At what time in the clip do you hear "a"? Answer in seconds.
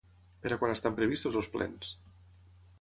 0.55-0.57